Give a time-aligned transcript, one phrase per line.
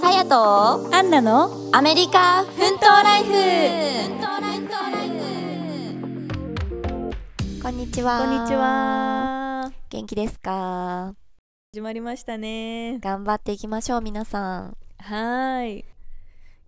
[0.00, 3.32] さやとアンナのアメリカ奮闘ライフ。
[7.62, 8.20] こんにちは。
[8.20, 9.70] こんにちは。
[9.90, 11.14] 元気ですか？
[11.74, 12.98] 始まりましたね。
[13.00, 14.76] 頑張っていきましょう皆さん。
[14.98, 15.84] はい。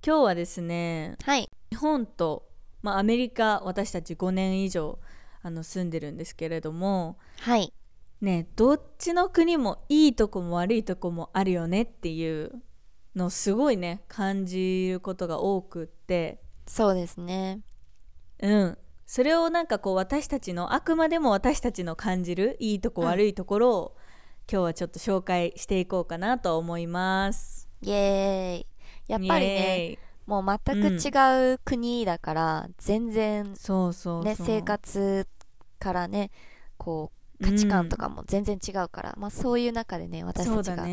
[0.06, 1.48] 今日はですねはい。
[1.70, 2.46] 日本と、
[2.82, 4.98] まあ、アメリカ私たち5年以上
[5.42, 7.72] あの住んでるんですけれどもはい。
[8.20, 12.52] ねどっちの国もいいとこも悪いとこもあるよねっていう
[13.14, 16.40] のをすごいね感じることが多くって。
[16.66, 17.60] そうですね。
[18.40, 18.78] うん。
[19.06, 23.08] それをなんかこう私たちのあくまでも私たちの感じるいいとこうん。
[23.08, 23.96] 悪いところを、
[24.50, 27.68] 今日はちょっと紹介していこうかなと思います。
[27.82, 28.66] イエーイ。
[29.08, 34.24] やっぱりねもう全く違う国だから、全然ーイそうそう。
[34.24, 35.26] ね生活
[35.78, 36.30] からね
[36.78, 40.86] こう価値観とかも全然違うから、まあそういう中でね私たちが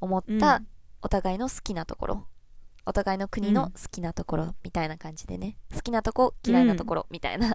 [0.00, 0.62] 思った
[1.02, 2.26] お互いの好きなところ、
[2.86, 5.56] お互いの国の好きなところみたいな感じでね。
[5.74, 7.52] 好きなとこ嫌いなところみたいな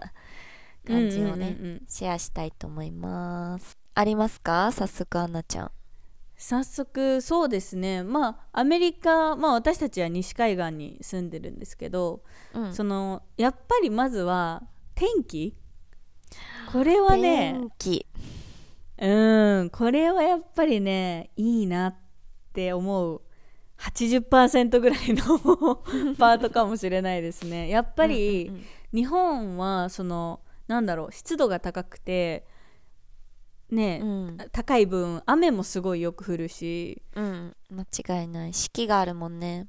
[0.86, 3.78] 感じをね、シェアしたいと思います。
[3.94, 4.72] ありますか？
[4.72, 5.70] 早速アンナちゃん。
[6.36, 8.02] 早速そうですね。
[8.02, 12.22] まあアメリカまあ私たちは西海岸に住んでるんですけど、
[12.54, 12.74] うん。
[12.74, 14.62] そのやっぱりまずは
[14.94, 15.56] 天気？
[16.72, 18.06] これはね天気。
[18.98, 19.70] うん。
[19.70, 21.96] これはやっぱりねいいなっ
[22.52, 23.22] て思う
[23.78, 25.76] 80%ぐらいの
[26.16, 27.68] パートかもしれないですね。
[27.68, 28.64] やっぱりうんうん。
[28.92, 32.46] 日本はそのなんだろう湿度が高くて
[33.70, 34.38] ね、うん。
[34.52, 37.02] 高い分雨もすごいよく降るし。
[37.16, 38.54] うん、間違いない。
[38.54, 39.66] 四季があるもんね。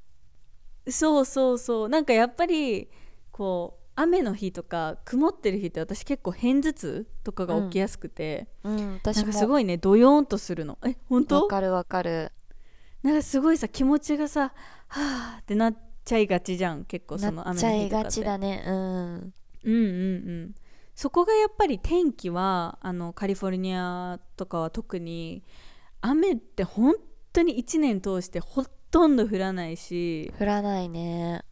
[0.88, 1.90] そうそうそう。
[1.90, 2.90] なんかやっぱり
[3.32, 9.00] こう雨の日とか曇ってる日って私結構片頭痛とかが起きやすくて、うん。
[9.14, 9.24] な私も。
[9.24, 10.78] んかすごいねドヨーンとするの。
[10.86, 12.32] え本わ当かるわかる
[13.06, 14.52] なんかすごいさ気持ちがさ
[14.88, 18.12] はあってなっちゃいがちじゃん結構そのなっ雨ちゃいがの日とかって。
[18.12, 18.64] ちだね。
[18.66, 18.76] うん。
[18.76, 19.72] うんうんう
[20.48, 20.56] ん。
[20.96, 25.44] そこがやっぱり天気はあのカリフォルニアとかは特に
[26.02, 26.96] 雨って本
[27.32, 30.34] 当に1年通してほとんど降らないし。
[30.40, 31.44] 降らないね。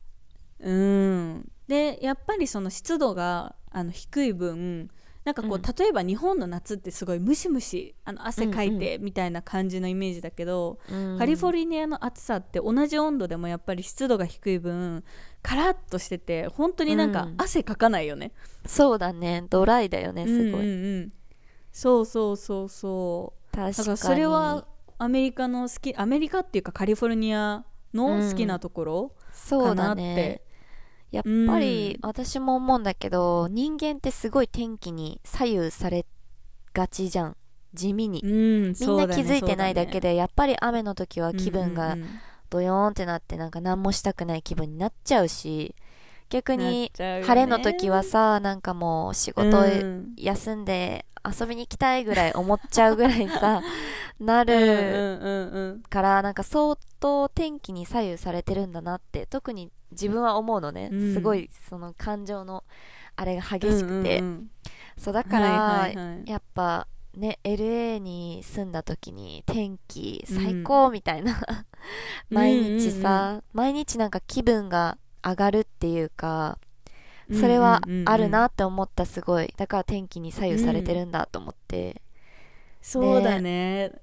[0.60, 1.52] うん。
[1.68, 4.90] でやっぱりその湿度があの低い分
[5.24, 5.62] なんかこう、うん。
[5.62, 11.18] 例えば日本の夏ってすごいムシムシあの汗かいてみたいな感じのイメージだけど、うん。
[11.18, 15.04] カリフォルニアの暑さって同じ温度でもやっぱり湿度が低い分
[15.42, 17.36] カラッとしてて本当になんかうん。
[17.38, 18.32] 汗かかないよね、
[18.66, 19.46] そうだね。
[19.50, 21.14] ドライだよねすごい、うんうんうん。
[21.72, 23.56] そうそうそうそう。
[23.56, 23.76] 確かに。
[23.76, 24.68] だからそれは
[24.98, 30.16] アメリカの好きアメリカっていうかカリフォルニアの好きなところ、そうだかなっね。
[30.16, 30.53] て
[31.14, 32.10] やっぱりうん。
[32.10, 36.06] 私も思うんだけど人間ってすごい天気に左右され
[36.74, 37.38] がちじゃん。
[37.74, 41.98] 地味に、うん、みんな気づいてないだけででやっぱり雨の時は気分が
[42.50, 45.74] ドヨーンってなってなんか何もしたくない気分になっちゃうし
[46.34, 50.14] 逆に晴れの時はさなんかもう仕事うん。
[50.18, 53.62] 休んで遊びに行きたいぐらい思っちゃうぐらいさ
[54.20, 55.84] なうんるうんうんうん。
[55.84, 61.14] からなんか相当天気に左右されてるんだなって特に自分は思うのね、うん。
[61.14, 62.64] すごいその感情の
[63.16, 64.50] あれが激しくて、うんうん
[64.96, 66.30] そうだから、はいはいはい。
[66.30, 71.36] やっぱね LA に住んだ時に天気最高みたいな、
[72.30, 76.58] 毎日さ、毎日なんか気分が上がるっていうか
[77.30, 78.00] うんそれはうんうん。
[78.02, 79.54] うんあるなって思ったすごい。
[79.58, 82.02] だから天気に左右されてるんだと思って、
[82.82, 83.94] そうだね。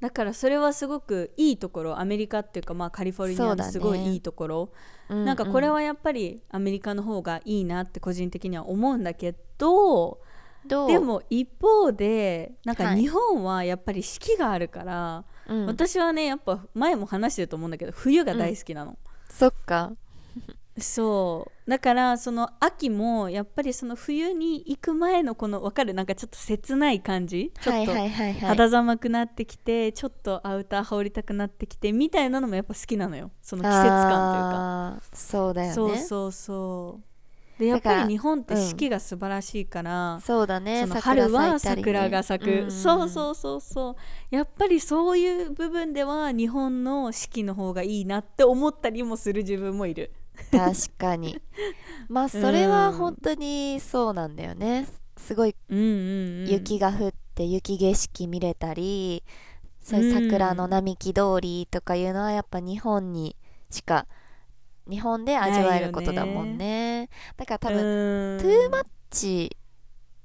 [0.00, 2.00] だからそれはすごくいいところ。
[2.00, 4.70] アメリカっていうかまあカリフォルニアのすごいいいところ、
[5.08, 10.20] ううなんかこれはやっぱりアメリカの方がいいなって個人的には思うんだけど
[10.66, 13.00] でも一方でなんかはい。
[13.00, 15.66] 日本はやっぱり四季があるから、うん。
[15.66, 19.92] 私はねやっぱ前も話してると思うんだけど冬が大好きなの、そっか
[20.82, 21.70] そう。
[21.70, 27.52] だからその秋もやっぱりその冬に行く前のこの分かるなんかちょっと切ない感じ？
[27.60, 33.30] ちょはいっと肌寒くなってきてちょっとアウター羽織りたくなってきてみたいなのもやっぱ好きなのよ。
[33.40, 35.96] その季節感あーそうだというかよね。
[35.98, 37.04] そうそうそう。
[37.60, 42.70] でやっぱり日本ってうん四季が素晴らしいから、そうだねその桜春は桜が咲く、ん。
[42.70, 43.96] そうそうそうそう。
[44.34, 50.10] やっぱりそういう部分では日本の四季の方がいいなって思ったりもする自分もいる
[50.50, 51.40] 確かに。
[52.08, 54.86] まあそれは本当にそうなんだよね。
[55.16, 59.22] すごい雪が降って雪景色見れたり、
[59.80, 63.36] そういう桜の並木通りとかいうのはやっぱ日本に
[63.70, 64.06] しか
[64.88, 67.08] 日本で味わえることだもんね。
[67.36, 69.56] だから多分、分トゥーマッチ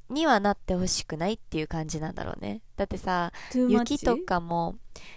[0.09, 2.61] にはなってほしくないっていう感じなんだろうね。
[2.75, 3.31] だってさ？
[3.53, 4.75] 雪とかも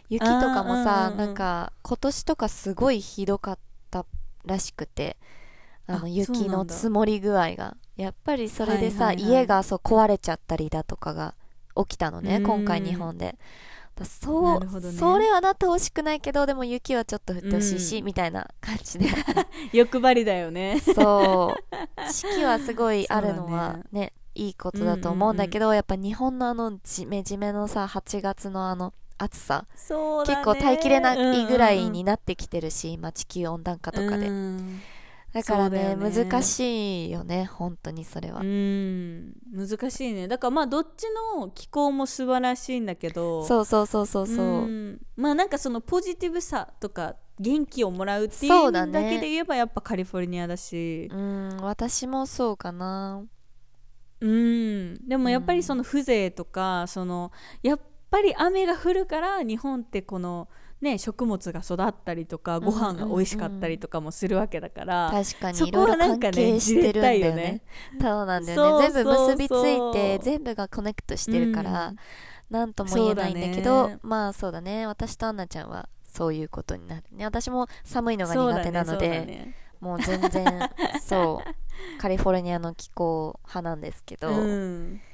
[0.08, 3.58] 雪とかもさなんか今年とかすごいひどかっ
[3.90, 4.06] た
[4.48, 5.16] らしくて
[5.86, 7.76] あの雪の積もり具合が。
[7.96, 9.32] やっぱりそれでさ、はいはいはい。
[9.32, 11.34] 家がそう壊れちゃったりだとかが
[11.74, 12.42] 起きたのねうん。
[12.44, 13.36] 今回日本で。
[13.96, 14.92] だそう、ね。
[14.92, 18.04] それはなってほしくないけどでも雪はちょっと降ってほしいし、うん。
[18.04, 19.06] みたいな感じで。
[19.72, 20.78] 欲張りだよね。
[20.80, 22.12] そう。
[22.12, 30.36] 四季はすごいあるのはそうだねいいことだと思うんだけど、やっぱ日本のあのジメジメのさ8月のあの暑さそうだね。
[30.36, 34.80] 結構耐えきれないぐらいにななってきてるし、今地球温暖化とかで、うん。
[35.32, 36.24] だからねそうだよね。
[36.24, 39.34] 難しいよね本当にそれは、うん。
[39.52, 40.26] 難しいね。
[40.26, 41.04] だからまあどっち
[41.36, 43.44] の気候も素晴らしいんだけど。
[43.44, 45.00] そうそうそうそうそう、ん。
[45.16, 48.92] まあなんかそのポジティブさとか元気をもらうっていそううだね。
[48.92, 51.08] だけで言えばやっぱカリフォルニアだし。
[51.12, 53.22] うん私もそうかな。
[54.20, 55.08] うん。
[55.08, 57.30] でもやっぱりその風情とかその
[57.62, 57.80] やっ
[58.10, 60.48] ぱり雨が降るから日本ってこの
[60.80, 67.62] ね食物が育ったりとかご飯が美味しかったりとかもするわけだから、確かそこにいろいろ関はなんかね係してるんだよね。
[68.00, 68.90] そうなんだよね。
[68.90, 71.96] 全部結びついて全部がコネクトしてるから、うん。
[72.50, 73.98] なんとも言えないんだけどね。
[74.02, 74.86] まあそうだね。
[74.86, 77.24] 私とアンナちゃんはそういうことになるね。
[77.24, 80.70] 私も寒いのが苦手なので、もう全然
[81.02, 81.48] そう。
[82.00, 85.00] カリフォルニアの気候派なんですけど、うん。
[85.00, 85.07] 確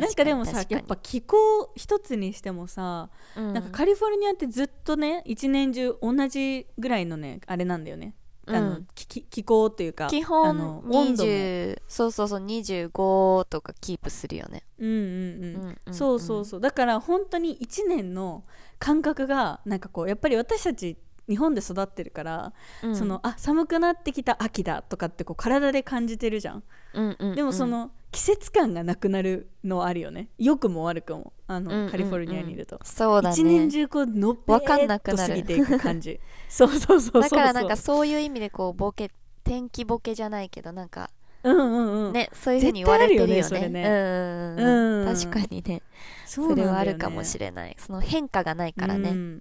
[0.00, 3.52] なんかでもさやっぱ気候一つにしてもさ、うん。
[3.52, 8.14] なんかカリフォルニアってずっとね一年中同じぐらいのねあれなんだよね、
[8.46, 8.86] あのうん。
[8.94, 11.30] きき気候っていうか基あ本の温度も。
[11.30, 15.04] 20そうそうそう25とかキープするよね、うんうんうん。
[15.04, 16.60] うんうんそうそうそう。
[16.60, 18.44] だから本当に1年の
[18.78, 22.52] 感覚がなんかこうやっぱり私たち日本で育ってるから、
[22.82, 22.96] うん。
[22.96, 26.62] そのあ寒くなってきた秋だとかってこう体で感じてるじゃん、
[26.92, 27.34] うんうんうん。
[27.34, 30.28] でもその季節感がなくなるのはあるよね。
[30.38, 31.32] 良くも悪くも。
[31.48, 31.90] あの、うんうんうん。
[31.90, 39.10] カリフォルニアにいると、そうだ一年ね中こうのっぺわかんなーっとくなる過ぎていく感じ そうそうそうだからなんかそういう意味でこうボケ
[39.42, 41.10] 天気ボケじゃないけどなんか
[41.42, 42.12] うんうんうん。
[42.12, 43.62] ねそういうふうに言われてるよね。
[43.62, 45.14] よねうんうんうんうん。
[45.14, 45.82] 確かにね。
[46.24, 47.76] そそれはあるれかもしれない。
[47.78, 49.40] その変化がないからね、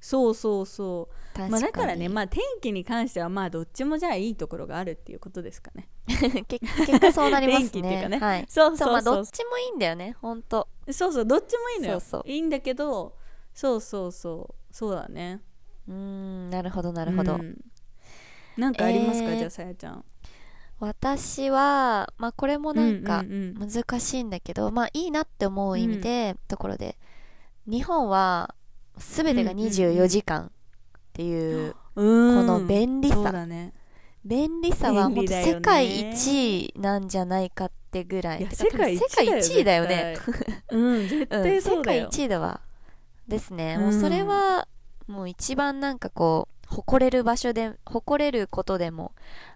[0.00, 1.36] そうそうそう。
[1.36, 5.88] 確かに、まあだからねまあ天気に関してはまあどっちもじゃあいいところがあるっていうことですかね。
[6.48, 8.18] 結結果そうなります天気っていうかね。
[8.18, 8.46] ねはい。
[8.48, 12.00] そうそうまあそうそうどっちもいいんだよね本当そうそうどっちもいいのよ。
[12.00, 12.30] そうそう。
[12.30, 13.14] いいんだけど
[13.54, 14.74] そうそうそう。
[14.74, 15.42] そうだね。
[15.88, 17.58] うーんなるほどなるほど、うん。
[18.56, 20.04] なんかありますか、えーじゃあさやちゃん。
[20.80, 23.28] 私はまあこれもなんかうんう
[23.58, 23.68] んうん。
[23.68, 26.98] 難しいんだけど、まあいいなって思う意味で、ところで。
[27.66, 28.54] 日本は
[28.98, 29.70] 全てがうんうんうん。
[29.70, 30.50] 24時間っ
[31.12, 32.46] ていう、うん。
[32.46, 33.14] この便利さ。
[33.16, 33.72] そうだね。
[34.24, 38.40] 便利さは本当便利だよね世界一位なんじゃないかってぐらい。
[38.40, 39.16] いやてか世界一世
[39.54, 40.16] 界だよね、
[40.70, 42.60] うん絶うん対そうだ世界よ、一位だわ。
[43.26, 43.82] ですね、うん。
[43.84, 44.68] もうそれは
[45.06, 49.12] もう一番なんかこう誇れる場所で誇れることでも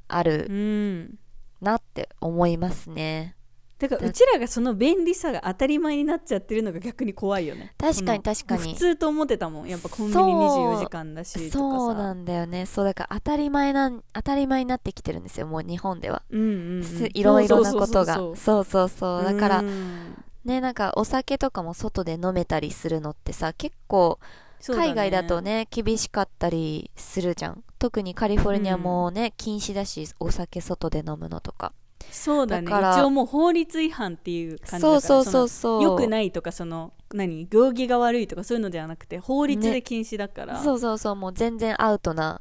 [0.09, 1.19] あるうん。
[1.61, 3.37] なって思いますね
[3.83, 7.75] だからうちらがその便利さが当たり前になっちゃってるのが逆に怖いよね。
[7.77, 8.75] 確かに確かに。
[8.75, 10.77] 普通と思ってたもんやっぱコンビニそう。
[10.77, 11.59] 24時間だしとかさ。
[11.59, 12.65] そうなんだよね。
[12.67, 16.85] そうだから当たり前なん当たり前になってきてるんですよもう日本では、うんうんうん。
[16.85, 18.15] すいろいろなことが。
[18.15, 20.15] そうそうそうだからうん。
[20.45, 24.21] ねなんかお酒とかも外で飲めたりするのってさ結構
[24.69, 27.65] 海外だとね厳しかったりするじゃん。
[27.81, 31.73] 特にカリフォルニアもね、禁止だしお酒外で飲むのとか
[32.11, 32.71] そうだね。
[32.71, 35.83] だから一応もう法律違反っていう感じだからそうそうそうそう。
[35.83, 41.17] よくないとかその何行儀が悪いとかそういうのではなくて法律で禁止だから、そうそうそう。
[41.17, 42.41] もう全然アウトな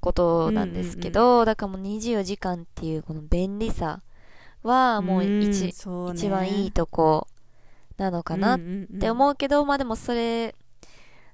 [0.00, 4.02] ことなんですけど、だからもう24時間っていうこの便利さ
[4.62, 6.18] はもう一,、んそうね。
[6.18, 7.26] 一番いいとこ
[7.96, 10.54] なのかなっってて思うけど、まあでもそれ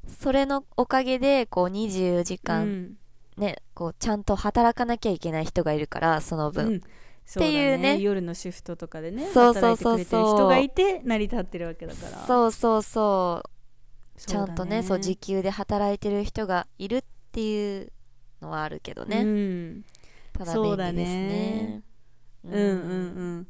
[0.07, 2.97] それのおかげでこう24時間
[3.37, 6.83] ね、こうちゃんと働かなきゃいけない人がいるからその分、うん
[7.31, 7.99] っていうね。
[7.99, 9.95] 夜のシフトとかでねそうそう働いてそう。
[9.95, 12.27] そうくれてる人がいて成り立ってるわけだから。
[12.27, 14.21] そうそうそう。
[14.21, 17.93] ちゃんとねそう時給で働いてる人がいるっていう
[18.41, 19.85] のはあるけどね、うん。
[20.33, 20.97] ただ便利ですね。
[20.97, 21.83] ね
[22.45, 22.61] うんうん。
[22.61, 22.75] う
[23.41, 23.47] ん。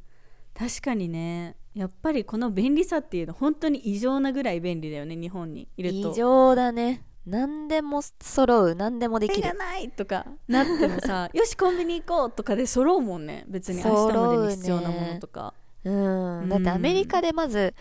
[0.55, 1.57] 確かにね。
[1.75, 6.11] やっぱりこの便利さっていうの本当に異常なぐらい便利だよね日本にいると。
[6.11, 9.41] 異常だね何でも揃う何でもできる。
[9.41, 13.45] いらないとかなってもさ よしコンビニ行こうとかで揃うもんね。
[13.49, 15.55] 別に明日までに必要なものとか、
[15.85, 16.49] うん、うん。
[16.49, 17.75] だってアメリカでまず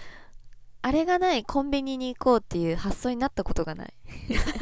[0.82, 3.94] あれがないコンビニに行こうっていう発想になったことがない。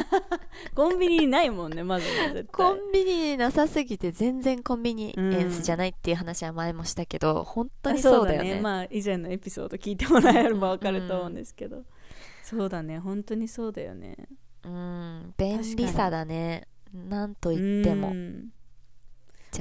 [0.74, 2.08] コンビニにないもんねまず
[2.52, 8.60] コンビニなさすぎて全然コンビニエンスじゃないっていう話は前もしたけど、本当にそうだよね。
[8.62, 11.84] まあ以前のエピソード聞いてもらえれば分かると思うんですけど、
[12.44, 13.00] そうだね。
[13.00, 14.16] 本当にそうだよね
[14.66, 15.34] うん。
[15.38, 16.68] 便利さだね。
[16.94, 18.10] なんと言っても。
[18.10, 18.50] うん。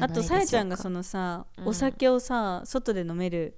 [0.00, 3.56] あとさやちゃんがそのさ、お酒をさ外で飲める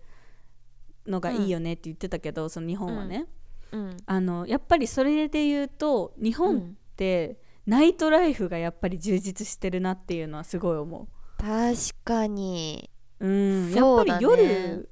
[1.06, 3.26] のがいいよねって言ってたけど、その日本はね、
[3.72, 3.96] うん。
[4.06, 6.60] あのやっぱりそれで言うと日本っ
[6.96, 11.74] てナイトライフがやっぱり充実してるなっていうのはすごい思確
[12.04, 12.90] かに。
[13.20, 13.30] う、う
[13.68, 14.88] ん、やっぱり夜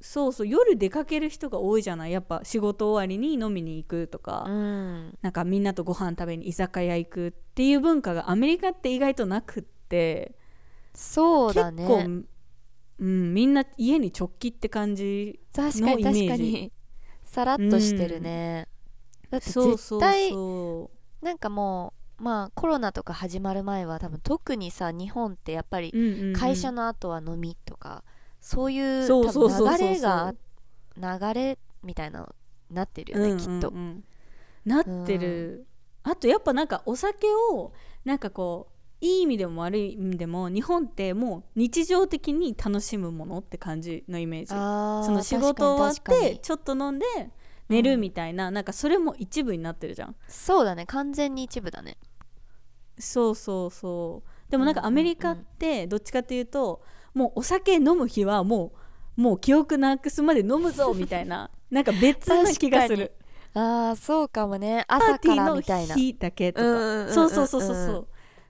[0.00, 2.12] そうそう夜出かける人が多いじゃない？
[2.12, 5.18] やっぱ仕事終わりに飲みに行くとか、うん。
[5.20, 10.34] なんかみんなとご飯食べに居酒屋行くっていう文化がアメリカって意外となくって。
[10.94, 11.86] そうだね。
[11.86, 12.24] 結構、
[13.00, 16.28] うん、みんな家に直帰って感じ確かにのイメージ。
[16.28, 16.72] 確かに
[17.22, 18.66] さらっとしてるね、
[19.30, 20.90] だってそうそう絶対そ
[21.22, 26.32] なんかもうまあコロナとか始まる前は多分特にさ日本ってやっぱりう、うんうんうん。
[26.34, 28.70] 会社の後は飲みとか、そういうそう多そう
[29.32, 30.34] そう流れが
[30.96, 32.34] 流れみたいなの
[32.70, 33.82] になってるよね、きっとうんうん。
[33.82, 34.04] うん
[34.62, 35.66] なってる、
[36.02, 37.72] あとやっぱなんかお酒を
[38.04, 44.48] なんかこういい意味でも悪い意味でも日本ってもう日常的に楽しむものって感じのイメージ。
[44.48, 47.06] その仕事終わってちょっと飲んで
[47.70, 50.14] 寝るみたいな、なんかそれも一部になってるじゃん。
[50.28, 51.96] そうだね完全に一部だね。
[52.98, 54.50] そうそうそう。
[54.50, 56.82] でもなんかアメリカってどっちかっていうと
[57.14, 58.72] もうお酒飲む日はも
[59.16, 63.12] うもう記憶なくすまで飲むぞみたいな なんか別な気がする。
[63.52, 64.84] ああそうかもね。
[64.88, 67.46] パー朝かティーのらみたいな日だけとうんうんうんうんかそうそう。
[67.46, 68.06] そうそうそう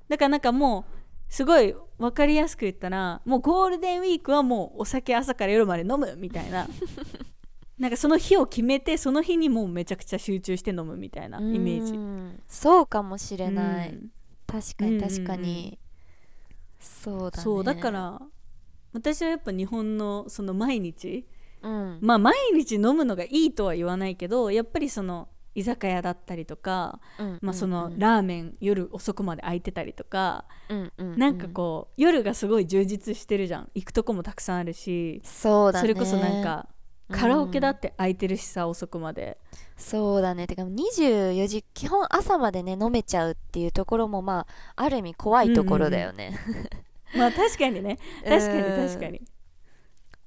[0.08, 0.94] だからなんかもう
[1.28, 6.68] すごい分かりやすく言ったらもうゴールデンウィークはもうお酒朝から夜まで飲むみたいな。
[7.78, 11.94] なんかその日を決めてその日にもうめちゃくちゃ集中して飲むみたいなイメージ。
[11.94, 14.10] うんそうかもしれない、うん。
[14.46, 15.78] 確かに確かに、
[16.78, 17.42] そうだね。
[17.42, 18.20] そうだから
[18.92, 21.26] 私はやっぱ日本のその毎日
[21.62, 21.98] うん。
[22.00, 33.70] まあ毎日飲むのがいいとは言わないけどやっぱりその居酒屋だったりとか、うんまあ、そのうんラーメン夜遅くまで空いてたりとか、うんうんなんかこう夜がすごい充実してるじゃん。
[33.74, 35.80] 行くとこもたくさんあるしそうだね。
[35.82, 36.68] それこそなんか
[37.10, 39.36] カラオケだって空いてるしさ、遅くまで。
[39.76, 40.46] そうだね。
[40.46, 46.38] てか24時基本朝までね飲めちゃうっていうところもまあある意味怖いところだよね、
[47.16, 47.98] まあ確かにね。
[48.24, 49.22] 確かにうん確かに。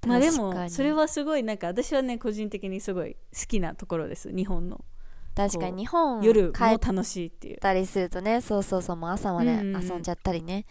[0.05, 4.33] まあでもそれはすごいなんか私はね個人的にすごい好きなところです。
[4.35, 4.83] 日本の。
[5.35, 7.57] 確かに日本夜も楽しいっていう。
[7.59, 9.83] たりするとねそうそうそうもう朝までうんうんうん。
[9.83, 10.65] 遊んじゃったりね、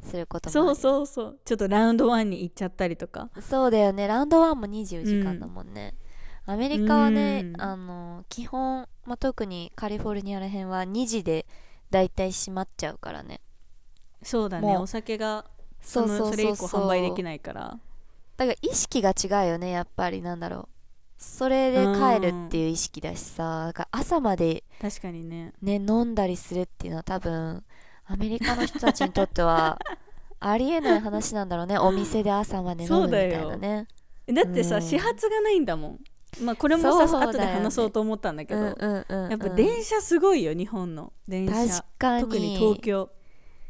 [0.00, 1.38] することもそううそうそう。
[1.44, 3.30] ちょっとラウンドワンに行っちゃったりとか。
[3.40, 4.06] そうだよね。
[4.06, 5.94] ラウンドワンも24時間だもんね、
[6.46, 7.60] アメリカはね、うん。
[7.60, 11.46] あの基本、まあ、特にカリフォルニアらへんは2時で
[11.90, 13.40] だいたい閉まっちゃうからね。
[14.22, 14.76] そうだね。
[14.76, 15.44] お酒が
[15.86, 17.78] そそうそうれ以降販売できないから。
[18.36, 20.68] だから意識が違うよねやっぱりなんだろう。
[21.16, 23.66] それで帰るっていう意識だしさ。
[23.66, 25.52] だから朝まで確かにね。
[25.62, 27.62] ね飲んだりするっていうのは多分
[28.04, 29.78] アメリカの人たちにとっては
[30.40, 31.78] ありえない話なんだろうね。
[31.78, 33.86] お店で朝まで飲むみたいなね。
[34.26, 34.82] だってさ、うん。
[34.82, 36.00] 始発がないんだもん。
[36.42, 37.26] まあこれもさ、ね。
[37.26, 39.30] 後で話そうと思ったんだけど、うんうんうんうん。
[39.30, 41.12] やっぱ電車すごいよ日本の。
[41.28, 41.82] 電車。
[41.82, 42.22] 確かに。
[42.22, 43.10] 特に東京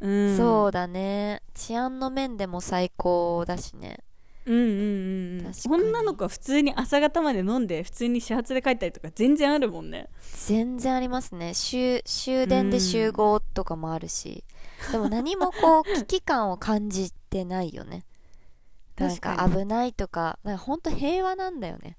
[0.00, 0.36] うん。
[0.36, 1.42] そうだね。
[1.54, 3.98] 治安の面でも最高だしね。
[4.46, 10.08] うんうんうん女の子は普通に朝方まで飲んで普通に始発で帰ったりとか全然あるもんね。
[10.46, 11.52] 全然ありますね。
[11.54, 14.44] 終終電で集合とかもあるし、
[14.92, 18.04] でも何もこう危機感を感じてないよね。
[18.98, 21.98] なん確か危ないとかなんか本当平和なんだよね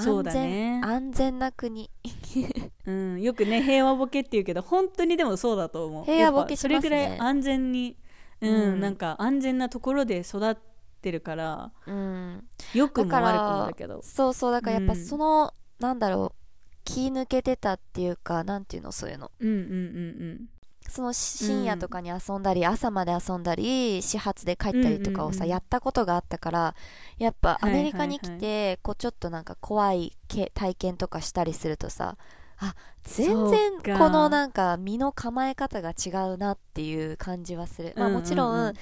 [0.00, 0.80] そうだね。
[0.82, 1.90] 安全な国。
[2.86, 6.04] うん、よくね平和ボケって言うけど本当にでもそうだと思う。
[6.04, 6.80] 平和ボケしますね。
[6.80, 7.96] それぐらい安全に、
[8.40, 8.80] うんうん。
[8.80, 10.56] なんか安全なところで育っ
[11.00, 12.44] てるからうん。
[12.74, 14.02] 良くもだから悪くもだけど。
[14.02, 15.04] そうそうだからやっぱうん。
[15.04, 16.44] その、なんだろう
[16.84, 19.30] 気抜けてたっていうかなんていうのそういうの。
[19.38, 20.48] うんうんうん
[20.94, 25.50] その深夜とかに遊んだり、朝まで遊んだり始発で帰ったりとかをさ、うんうんうん。
[25.50, 26.74] やったことがあったから
[27.18, 27.82] やっぱアはいはいはい。
[27.82, 32.16] メリカに来て、こうちょっとなんか怖いけ体験とかしたりするとさ
[32.58, 38.58] あ全然このなんか身の構え方が違うなっていう感じはする、まあ、もちろん,、うん。
[38.60, 38.74] うんうん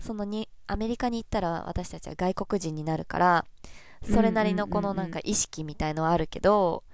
[0.00, 3.44] そのにアメリカに行ったら私たちは外国人になるから
[4.02, 6.84] それなりのこのなんか意識みたいのはあるけど、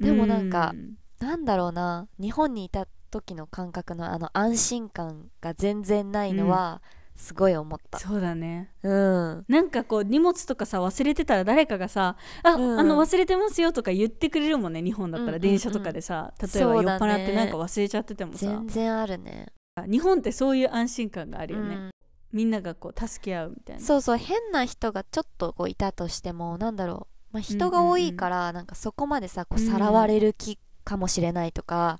[0.00, 0.96] うんでもなんかうん。
[1.20, 6.80] なんだろうな日本にいた時の感覚のあの安心感が全然ないのは、
[7.20, 7.98] すごい思った。
[7.98, 8.70] そうだね。
[8.82, 9.44] うん。
[9.46, 12.80] なんかこう荷物とかさ忘れてたら誰かがさ「あ、うん。
[12.80, 15.42] あの忘れてますよ」とか言ってくれるもんね日本だったうんうんうん。
[15.42, 19.48] ら電車とかでさ、例えば酔っ払ってなんか忘れちゃっててもさ、全然あるね。
[19.86, 21.90] 日本ってそういう安心感があるよね、うん。
[22.32, 23.82] みんながこう助け合うみたいな。
[23.82, 31.98] そうそう変な人がちょっとこういたとしてもなんだろう、まあ、人が多いからなんかそこまでさこううんさらわれる気かもしれないとか、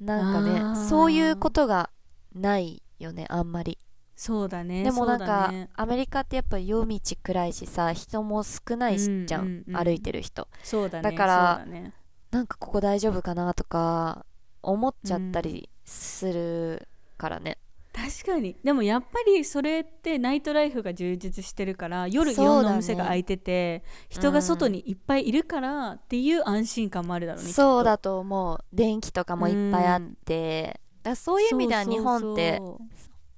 [0.00, 0.88] なんかあねー。
[0.88, 1.90] そういうことが
[2.34, 3.78] ないよねあんまり。
[4.16, 5.70] そうだねでもなんか、だね。
[5.74, 10.48] アメリカってやっぱ夜道暗いしさ人も少ないしじゃん、うんうんうん歩いてる人。
[10.62, 11.94] そうだねだからね。
[12.30, 14.26] なんかここ大丈夫かなとか
[14.62, 17.58] 思っちゃったりするからね、
[17.98, 18.56] 確かに。
[18.62, 28.64] でもやっぱりそれってナイトライフが充実してるから夜いろんなお店が開いてて、人が外にいっぱいいるからっていう安心感もあるだろうねそうだと思う。
[28.72, 32.60] 電気とかもいっぱいあって、だからそういう意味では日本って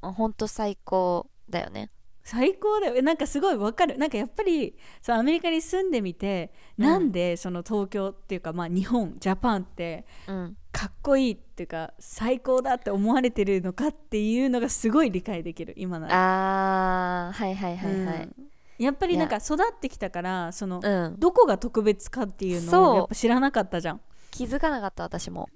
[0.02, 1.90] ほんと最高だよね
[2.30, 2.94] 最高だよ。
[2.96, 3.98] えなんかすごいわかる。
[3.98, 6.84] なんかやっぱりそうアメリカに住んでみて、うん。
[6.84, 10.56] なんでその東京っていうかまあ日本ジャパンってうん。
[10.70, 17.26] かっこいいっていうか最高だって思われてるのかっていうのがすごい理解できる今なら。
[17.26, 18.22] あーはいはいはいはい。
[18.22, 18.34] うん。
[18.78, 24.00] やっぱりなんか育ってきたからその、うん、どこが特別かっていうのをやっぱ知らなかったじゃん。
[24.30, 25.48] 気づかなかった私も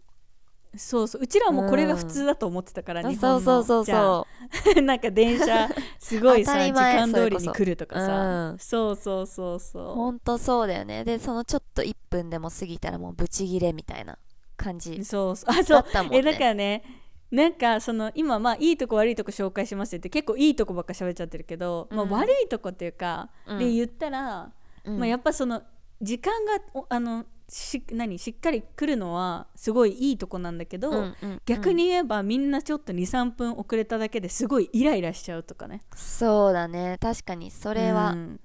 [0.76, 1.22] そうそう。
[1.22, 4.26] うちらはもうこれが普通だと思ってたから、日そう本のそうそ
[4.72, 4.74] う。
[4.74, 8.58] そ なんか電車すごい当さ時間通りに来るとかさ、うん。
[8.58, 11.04] そうそうそううそほんとそうだよね。
[11.04, 14.18] でそのちょっと1分でも過ぎたらもうブチギレみたいな
[14.56, 15.50] 感じうそうそう。
[15.50, 16.18] あそうだったもんね。
[16.18, 16.82] えだからね
[17.30, 22.10] なんかその今まあいいとこ悪いとこ紹介しますって結構いいとこばっか喋っちゃってるけど、まあ、うん。
[22.10, 23.58] 悪いとこっていうか、うん。
[23.58, 24.52] で言ったら、
[24.84, 24.98] うん。
[24.98, 25.62] まあ、やっぱその
[26.00, 31.42] 時間がおあのし何しっかり来るのはすごいいいとこなんだけど、うんうんうん。
[31.46, 35.82] 逆に言えばみんなちょっと23分遅れただけですごいイライラしちゃうとかね。
[35.94, 36.98] そうだね。
[37.00, 38.40] 確かにそれは、うん。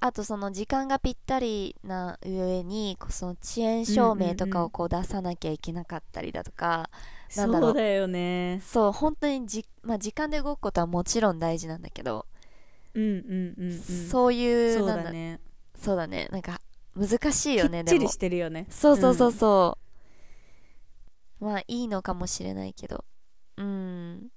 [0.00, 6.88] あとその時間がぴったりな上にその遅延証明とかをこう出さなきゃいけなかったりだとか、
[7.36, 7.70] なんだろう。
[7.72, 8.62] そうだよね。
[8.64, 12.26] そう本当にじ、まあ、時間で動くことはもちろん大事なんだけど、
[12.94, 13.78] うんうんうんうん。
[13.80, 15.40] そういうそうだね。
[15.74, 16.28] そうだね。
[16.30, 16.57] なんか
[16.96, 17.98] 難しいよねでも。
[17.98, 18.66] きっちりしてるよね。
[18.70, 19.78] そうそうそうそ
[21.40, 23.04] う、まあいいのかもしれないけど。
[23.56, 24.28] うん。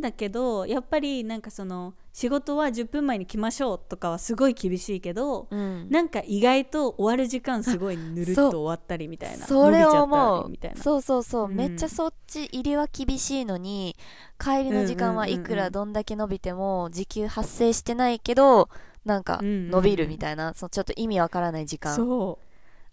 [0.00, 5.90] だけどやっぱりなんかその仕事は10分前に来ましょうとかはすごい厳しいけど、うん。
[5.90, 9.46] なんか意外と終わる時間すごいぬるっと終わったりみたいな。
[9.46, 10.82] それを思うったりみたいな。
[10.82, 11.56] そうそうそう、うん。
[11.56, 13.96] めっちゃそっち入りは厳しいのに
[14.38, 21.94] 帰りの時間はいくらどんだけ伸びても時給発生してないけどなんかうんうんうん伸びるみたいな、そのちょっと意味わからない時間。
[21.94, 22.46] そう。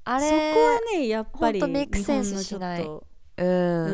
[0.04, 2.84] あれそこはねやっぱりメイクセンスしない。
[2.86, 3.86] うん、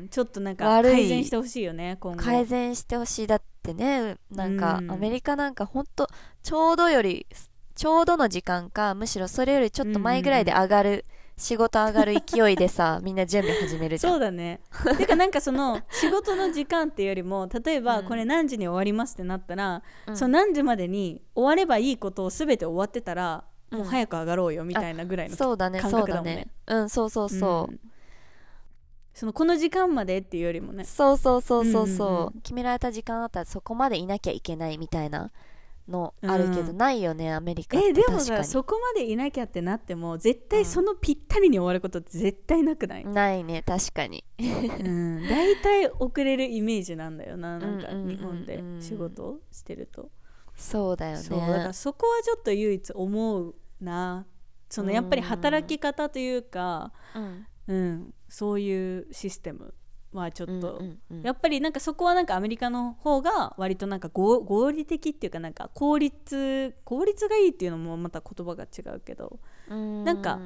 [0.00, 0.08] うん。
[0.10, 2.22] ちょっとなんか改善してほしいよね今後。
[2.22, 3.26] 改善してほしい。
[3.26, 4.92] だってねなんかうん。
[4.92, 6.08] アメリカなんかほんと
[6.42, 7.26] ちょうどより
[7.74, 11.04] ちょうどの時間かむしろそれよりちょっと前ぐらいで上がる、
[11.40, 14.12] 仕事上がる勢いでさ みんな準備始めるじゃん。
[14.12, 14.60] そうだね。
[14.98, 18.04] てかなんかその仕事の時間っていうよりも例えばうん。
[18.06, 20.16] これ何時に終わりますってなったら、うん。
[20.16, 23.78] その何時までに終わればいいことを全て終わってたら、うん。
[23.78, 26.36] もう早く上がろうよみたいなぐらいのそうだね感そうだね。
[26.36, 27.80] ねうんそうそうそう、ん。
[29.14, 30.84] そのこの時間までっていうよりもね。
[30.84, 32.32] そうそうそうそうそう,、うんうんうん。
[32.42, 35.30] 決められた時間だったらそこまでいなきゃいけないみたいな
[35.90, 36.76] のあるけど、うん。
[36.76, 37.78] ないよねアメリカ。
[37.78, 44.24] えでもさそこまでいなきゃってなっても絶対そのぴったりに終わることって絶対なくない、ないね確かに。
[44.38, 48.10] うん、大体遅れるイメージなんだよななんかうんうんうん。
[48.10, 50.10] うん日本で仕事をしてると、
[50.54, 51.22] そうだよね。
[51.22, 54.26] そうだからそこはちょっと唯一思うな。
[54.68, 57.46] そのやっぱり働き方というか、うん。
[57.68, 59.74] うん、そういうシステム
[60.12, 61.22] はちょっと、うんうんうん。
[61.22, 70.38] やっぱりなんかそこはなんかアメリカの方が割となんか合合理的っていうかなんか効率効率がいいっていうのもまた言葉が違うけどなんか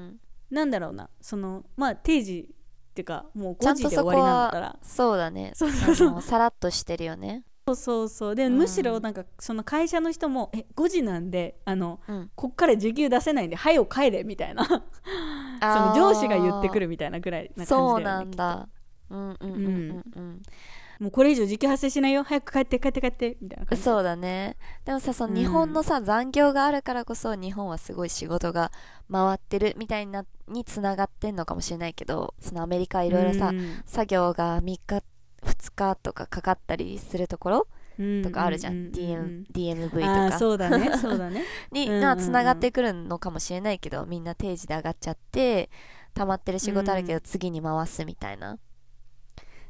[0.50, 4.66] なんだろうなそのまあ定時っていうかもう5ちゃんと時で終わりなんだったら。
[4.68, 5.52] はそうだね。
[5.54, 6.22] そうそうそう。
[6.22, 7.42] さらっとしてるよね。
[7.66, 8.34] そうそうそう。
[8.36, 8.58] で、うん。
[8.58, 12.30] むしろなんかその会社の人もえ5時なんであのうん。
[12.36, 14.64] こっから時給出せないんで「はいよ帰れ」みたいな。
[15.60, 18.68] その上司が言ってくるみたいなぐらいな感じだよねそうなんだ
[19.10, 20.42] うんうんうんうんうん
[21.00, 28.70] もうこれ以上時給発生しないよ早く帰って帰って帰ってみたいな感じそうだねでもさそのうん日本のさ、残業があるからこそ日本はすごい仕事が
[29.10, 33.82] 回ってるみたいなにつながってんのかもしれないけどそのアメリカはいろいろさ、うん。
[33.86, 35.02] 作業が3日
[35.42, 37.66] 2日とかかかったりするところ
[38.22, 40.38] とかあるじゃん、ううう DM DMV とか。
[40.38, 41.44] そうだね そうだね。
[41.70, 45.70] に、うんうんつながってくるのかもしれないけどみんな定時で上がっちゃって
[46.14, 48.58] 溜まってる仕事あるけど次に回すみたいな、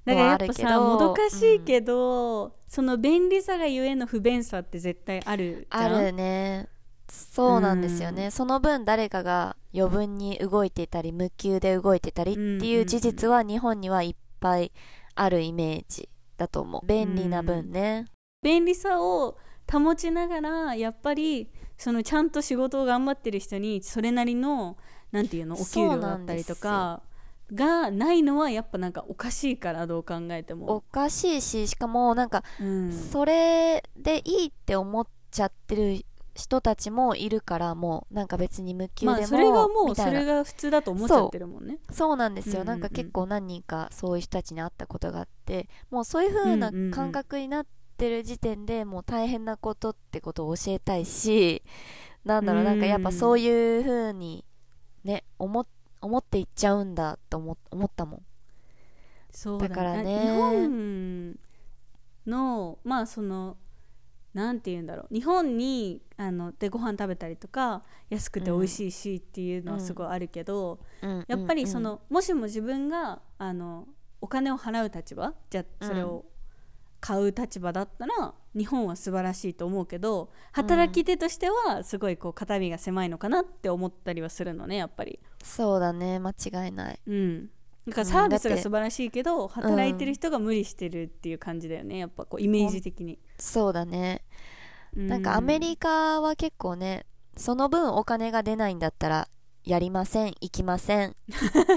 [0.05, 1.15] だからやっぱさもど。
[1.15, 6.69] かしいど、けど、その便利さがゆえの不便さって絶対あるあるね。
[7.09, 8.31] そうなんですよね、うん。
[8.31, 14.73] その分誰かが余分に動いていたり無給で動いてたりっていう事実は日本にはいっぱい
[15.15, 16.87] あるイメージだと思う。
[16.87, 18.07] 便利な分ね、
[18.43, 19.39] 便利さを
[19.71, 24.77] 保ちながらやっぱりそのちゃんと仕事を頑張ってる人にそれなりの
[25.13, 27.03] なんていうのお給料だったりとか
[27.53, 36.05] がないのはやっぱなんかおかしいからどう考えておも、かしいししかもなんかうん、それでいいって思っちゃってる
[36.35, 41.79] 人たちもいるからもうなんか別に無給でもまあそれがもうそれが普通だと思っちゃってるもんね。
[41.91, 42.81] そうなんですよ、うんうんうん。
[42.81, 51.63] なんか結構何人かそういう人たちに会ったことがあってもうそういう風な感覚になってる時点でもう大変なことってことを教えたいし
[52.25, 54.45] なんだろううんなんかやっぱそういう風に
[55.05, 55.61] ね思
[56.05, 58.23] 思っていっちゃうんだと思思ったもん。
[59.31, 60.21] そうだ,、だからね。
[60.21, 61.39] 日本
[62.27, 63.57] のまあその
[64.33, 65.15] なんて言うんだろう。
[65.15, 71.25] 日本にあのでご飯食べたりとか安くて美味しいしっていうのはすごいあるけど、うん。
[71.27, 73.87] やっぱりそうんの、もしも自分があの
[74.21, 75.35] お金を払う立場？
[75.51, 76.25] じゃあそれを
[77.05, 85.21] 買う立場だったら、日本は素晴らしいと思うけど働き手としてはすごいこう肩身が狭いのかなって思ったりはするのねやっぱり。
[85.43, 87.01] そうだね間違いない。
[87.07, 87.51] うん。
[87.87, 88.11] だからうん。
[88.11, 94.23] サービスが素晴らしいけど、働いてる人が無理してるっていう感じだよねやっぱこうイメージ的に、そうだね。
[94.97, 97.05] うなんかアメリカは結構ね
[97.37, 99.29] その分お金が出ないんだったら
[99.65, 101.17] やりません行きません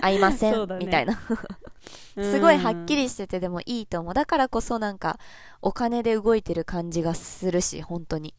[0.02, 0.78] 会いません、 ね。
[0.78, 1.19] みたいな。
[2.17, 2.32] うん。
[2.32, 4.13] すごいはっきりしててでもいいと思う。
[4.13, 5.19] だからこそなんか
[5.62, 8.34] お金で動いてる感じがするし本当に。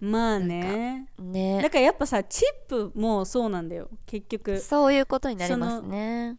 [0.00, 1.08] まあね。
[1.18, 1.68] だね。
[1.68, 3.90] からやっぱさチップもそうなんだよ。
[4.06, 4.58] 結局。
[4.58, 6.38] そういうことになりますね。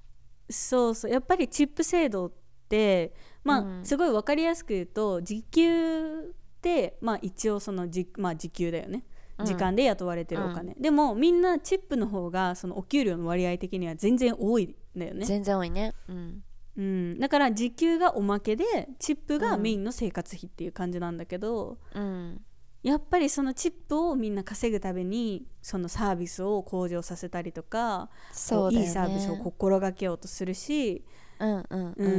[0.50, 1.12] そうそう。
[1.12, 2.32] やっぱりチップ制度っ
[2.68, 3.86] てまあ、うん。
[3.86, 9.06] すごい分かりやすく言うと時給ってまあ一応そのじ、まあ、時給だよね。
[9.12, 15.94] うん時間で雇われてるお金、でもみんなチップの方がそのお給料の割合的には全然多いんだよね、全然多いね。
[16.08, 16.44] うん。
[16.78, 18.64] うん、だから時給がおまけで
[19.00, 22.42] チップがメインの生活費っていう感じなんだけど、うん。
[22.84, 28.82] やっぱりそのチップをみんな稼ぐためにそのサービスを向上させたりとかそうね。
[28.82, 31.04] いいサービスを心がけようとするし、
[31.40, 32.10] うんうんうん、う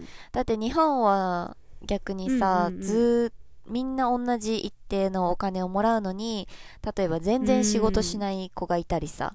[0.00, 0.04] ん。
[0.32, 1.56] だって日本は
[1.86, 2.82] 逆にさ、うんうんうん。
[2.82, 6.48] ずーみんな同じ一定のお金をもらうのに
[6.96, 9.34] 例えば全然仕事しない子がいたりさ、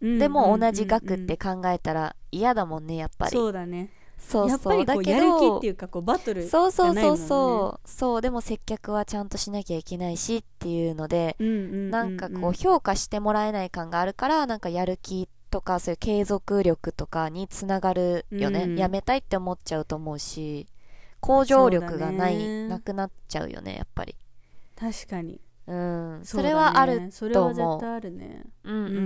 [0.00, 3.30] でも同じ額って考えたら嫌だもんねやっぱり。
[3.32, 3.90] そうだね。
[4.18, 7.88] そうやっぱりこうそうだけどっていうかこうバトルそうそうそうそう。
[7.88, 11.90] そうでも接客はちゃんとしなきゃいけないしっていうので、うんうんうんうん。
[11.90, 18.76] なんかこう評価してもらえない感があるからなんかやる気とかそういう継続力とかにつながるよね、うん。
[18.76, 20.66] やめたいって思っちゃうと思うし
[21.26, 24.14] 向上力がない、ねなくなっちゃうよねやっぱり。
[24.78, 25.40] 確かに。
[25.66, 26.20] うん。
[26.24, 28.42] そ,、れはあるそれは絶思う対あるね。
[28.64, 29.00] うんうんうんう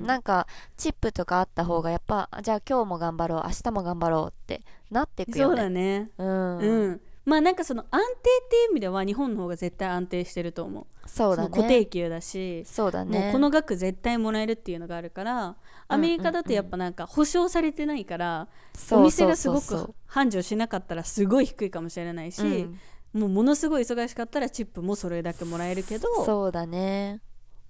[0.00, 0.06] ん。
[0.06, 6.10] なんかチップとかあった方がやっぱじゃあ今日も頑張ろう明日も頑張ろうってなってくよそうねだね。
[6.18, 7.00] うん、うん。
[7.24, 11.08] まあなんかその安定っていう意味では日本の方が絶対安定してると思う。
[11.08, 11.50] そうだね。
[11.50, 13.18] 固定給だしそうだね。
[13.18, 15.56] もうこの額絶対もらえるっていうのがあるから
[15.88, 18.48] アメリカだとやっぱなんか保証されてないから、
[18.90, 22.78] お店がすごく繁盛しなかったらすごい低いかもしれないし、うん。
[23.20, 27.20] もうものすごい忙しかったらチップもそれだけもらえるけどそうだね。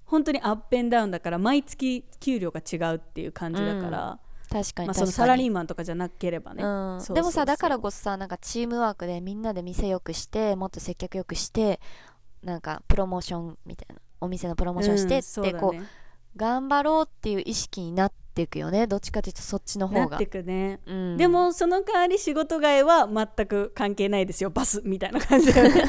[0.06, 4.18] 本当にアップダウンだから毎月給料が違うっていう感じだから、
[4.50, 11.80] 確かに確かに、まあ、そのサラリーマンとかじゃなければね、うん、でもさだからこそさなんかチームワークでみんなで店よくしてもっと接客よくして
[12.42, 15.86] なんかプロモーションみたいなお店のプロモーションしてうんって、こうそう
[16.36, 18.86] 頑張ろうっていう意識になっていくよね。
[18.86, 20.06] どっちかというとそっちの方が。
[20.08, 24.50] なってくね、うん、でもその代わり仕事外は全く関係ないですよ。
[24.50, 25.84] バスみたいな感じだよね。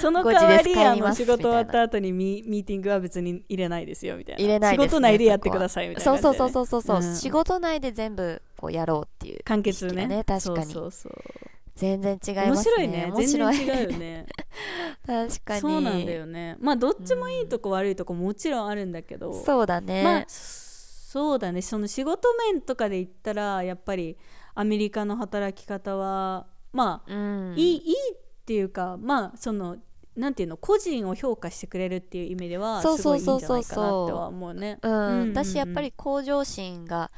[0.00, 6.18] その代わ5時です帰りあの仕事終わった後にミミーティングは別に入れないですよみたいな入れないね、仕事内でやってくださいみたいな。
[6.18, 6.82] そうそうそうそう。
[6.82, 7.12] そうそう、う。
[7.12, 7.16] ん。
[7.16, 9.90] 仕事内で全部こうやろうっていう完結ね。
[9.90, 10.24] 意識がね。
[10.24, 10.72] 確かに。
[10.72, 12.96] そうそうそう全然違います面白いね。
[13.06, 13.56] ね面白い。
[13.56, 14.26] 全然違うよね。
[15.06, 15.60] 確かに。
[15.62, 16.56] そうなんだよね。
[16.60, 21.62] まあどっちもいいとこ悪いとこもちろんあるんだけど、そうだね、まあそうだね。
[21.62, 24.18] その仕事面とかで言ったらやっぱり
[24.54, 29.78] アメリカの働き方はまあ、うん、いいいいっていうかまあその
[30.16, 34.78] なんていうの個人を評価してくれるっていう意味ではそうすごいいいんじゃそうそうそうそうないかなっては思うね。
[34.82, 34.92] うん。
[34.92, 35.32] うんうんうん。
[35.32, 37.10] だしやっぱり向上心が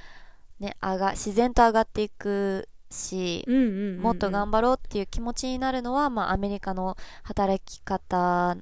[0.61, 4.01] ね上が自然と上がっていくし、うんうんうんうん。
[4.01, 8.57] もっと頑張ろうっていう気持ちになるのは、まあ、アメリカの働き方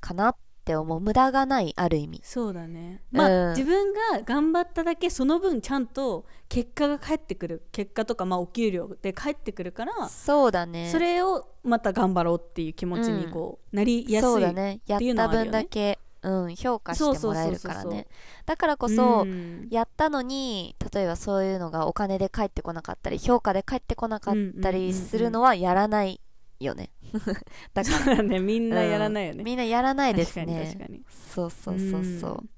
[0.00, 0.36] かなっ
[0.68, 1.00] って思う。
[1.00, 2.20] 無駄がないある意味。
[2.22, 3.02] そうだね。
[3.10, 7.62] まあ、うん自分が頑張っただけその分ちゃんと結果が返ってくる。
[7.72, 10.90] 結果とかまあお給料で返ってくるからそうだね。
[10.92, 15.58] それをまた頑張ろうっていう気持ちにこう、なりやすいねやっっていうのたはあるよね。
[15.58, 18.06] 分だけ、うん、評価してもらえるからそうそうそうそうね
[18.46, 19.68] だからこそ、ん。
[19.70, 26.20] やったのに例えばそういうのがお金で返ってこなかったり評価で返ってこなかったりするのはやらない
[26.60, 26.90] よね。
[27.74, 28.40] だかそうだね。
[28.40, 30.74] みんなやらないよね、らみんなやらないですね。
[30.76, 32.34] 確かにそうそうそうそうう。
[32.36, 32.50] ん。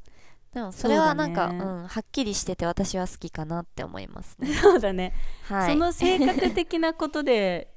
[0.54, 1.70] でもそれはなんかう、そうだね。
[1.82, 4.52] ん、はっきりしてて私は好きかなって思いますね。
[4.54, 5.72] そうだね、はい。
[5.72, 7.74] その性格的なことで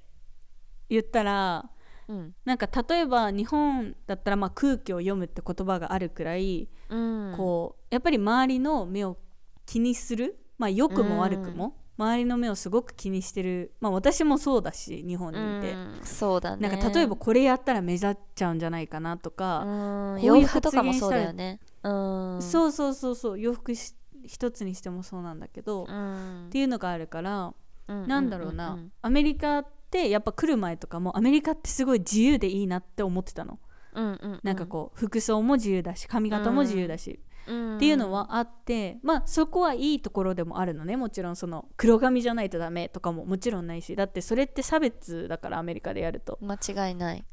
[0.89, 1.69] 言ったら
[2.08, 2.36] うん。
[2.46, 7.34] なんか例えば日本だったらまあ空気を読むって言葉があるくらい、うん。
[7.36, 9.18] こうやっぱり周りの目を
[9.66, 16.00] 気にするまあ良くも悪くも、周りの目をすごく気にしてるまあ私もそうだし日本にいて、うん。
[16.04, 16.68] そうだね。
[16.70, 20.22] なんか例えばこれやったら目立っちゃうんじゃないかなとか、うん。
[20.22, 22.42] こういう洋服とかもそう発言したらだよねうん。
[22.42, 26.50] そうそうそうそう洋服し一つにしてもそうなんだけど、っうん。
[26.50, 27.54] ていうのがあるから、
[27.88, 28.92] うんなんだろうな、んん。
[29.02, 29.70] アメリカって
[30.10, 33.60] やっぱ来る前とかもアメリカってすごい自由でいいなって思ってたの、
[33.93, 34.39] うんうんうん。
[34.43, 37.75] なんかこう服装も自由だし髪型も自由だし、うん。
[37.77, 40.97] っていうのはあってまあそこはいいところでもあるのね。
[40.97, 43.95] もちろんその黒髪じゃないとダメとかももちろんないし。
[43.95, 46.39] だってそれって差別だからアメリカでやると。
[46.41, 47.23] 間違いない。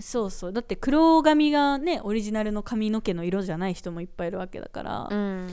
[0.00, 0.52] そうそう。
[0.52, 5.48] だって黒髪がねオリジナルの髪の毛の色じゃない人もいっぱいいるわけだから、うん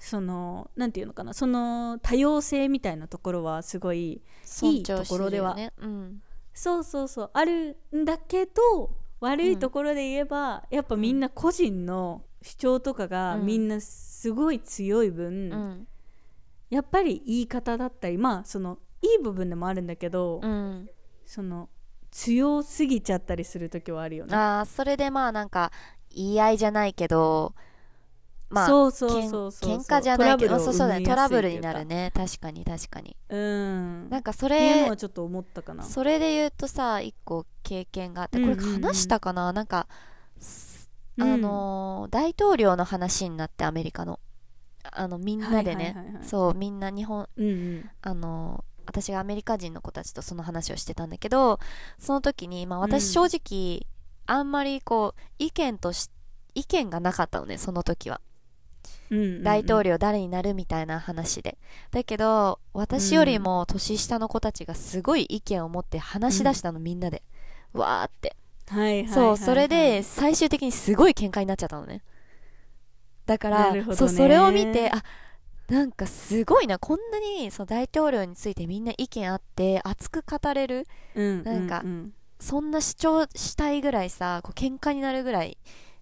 [0.00, 5.56] そのなんていうのかなその多様性みたいなところはすごい尊重してるよねところでは。
[5.78, 6.22] うん。
[6.54, 7.30] そうそうそう。
[7.34, 13.46] あるんだけど悪いところで言えば、やっぱみんな個人の主張とかがうん。
[13.46, 15.86] みんなすごい強い分、うん。
[16.70, 20.88] やっぱり言い方だったりまあそのいい部分でもあるんだけど、うん。
[21.26, 21.68] その
[22.10, 24.34] 強すぎちゃったりする時はあるよね。
[24.34, 25.70] あーそれでまあなんか
[26.14, 27.54] 言い合いじゃないけど
[28.50, 32.12] まあそうそうそうそう喧嘩じゃないけどトラブルをそうそうだねトラブルになるね。
[32.14, 33.16] 確かに確かに。
[33.28, 34.10] うん。
[34.10, 35.84] なんかそれはちょっと思ったかな。
[35.84, 38.74] それで言うとさ一個経験があってこれうんうん。
[38.74, 39.86] うん話したかな、なんか
[40.40, 41.32] すうん。
[41.32, 44.18] あのー大統領の話になってアメリカの。
[44.92, 46.24] あのみんなでね、はいはいはいはい。
[46.24, 47.90] そうみんな日本うんうん。
[48.02, 51.60] あの私がアメリカ人の子たちとその話をしてたんだけど
[51.98, 53.86] その時に、まあ、私正直、
[54.26, 56.10] あんまりこう意見とし
[56.54, 58.16] 意見がなかったのねその時は。
[58.16, 58.29] うんうんうん
[59.42, 61.58] 大統領誰になるみたいな話で。
[61.90, 67.22] だけど私よりも年下の子たちがすごい意見を持って話し出したの、みんなで。
[67.72, 68.36] わーって。
[68.68, 69.12] はいはいはいはい。
[69.12, 72.02] そうそれで最終的にすごい喧嘩になっちゃったのね。
[73.26, 75.02] だから、そうそれを見てあ
[75.68, 80.86] なんかすごいなこんなにその大統領についてみんな意見あって熱く語れる。
[81.14, 85.58] うんなんかううんそんな主張したいぐらいさこう喧嘩になるぐらい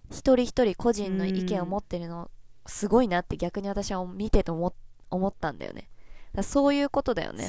[0.09, 2.31] 一人一人個人の意見を持ってるの
[2.65, 4.73] すごいなって逆に私は見てて思
[5.09, 5.89] 思ったんだよね。
[6.33, 7.47] だそういうことだよね。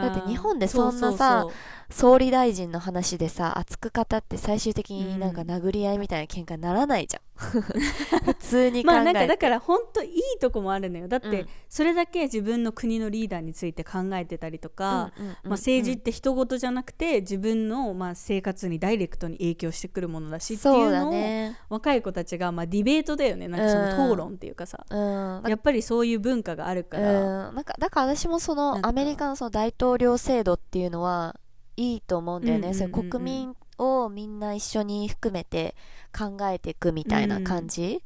[0.00, 1.46] だって日本でそんなさ
[1.90, 11.08] 総理大臣の話でさ熱く語って最終的になんか殴り合いみたいな喧嘩にならないじゃん普通に考えて、まあなんかだから本当いいとこもあるのよ。
[11.08, 11.48] だってうん。
[11.68, 21.58] それだけ自分の国のリーダーについて考えてたりとか、まあ、政治って人事じゃなくて自分のまあ生活にダイレクトに影響してくるものだしっていそうのをね。
[21.68, 23.48] 若い子たちがまあディベートだよね。
[23.48, 25.42] なんかその討論っていうかさ、うん。
[25.48, 31.36] やっぱりそういう文化があるから、うん、なんかだから私もそのアメリカのその大統領制度っていうのは
[31.76, 35.74] いいと思うんだよね、それ国民をみんな一緒に含めて
[36.16, 38.02] 考えていくみたいな感じ、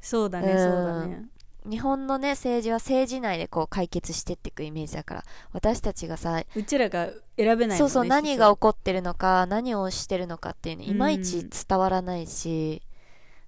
[0.00, 0.58] そうだねうん。
[0.58, 1.28] そうだね。
[1.68, 12.80] 日本のね政治は政治内でこう解決してっていくイメージだから私たちがさうちらが選べないねそうそう何が起こってるのか何をしてるのかっていうのいまいち伝わらないし、